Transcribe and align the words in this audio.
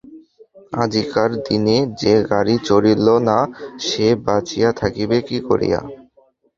আজিকার 0.75 1.29
দিনে 1.45 1.77
যে 2.01 2.13
গাড়ি 2.29 2.55
চড়িল 2.67 3.07
না, 3.27 3.37
সে 3.85 4.07
বঁচিয়া 4.25 4.69
থাকিবে 4.81 5.17
কি 5.27 5.37
করিয়া? 5.47 5.79